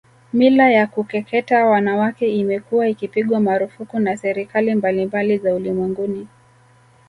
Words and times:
Mila 0.33 0.69
ya 0.71 0.87
kukeketa 0.87 1.65
wanawake 1.65 2.35
imekuwa 2.37 2.87
ikipigwa 2.87 3.39
marufuku 3.39 3.99
na 3.99 4.17
serikali 4.17 4.75
mbalimbali 4.75 5.37
za 5.37 5.55
ulimwenguni 5.55 6.27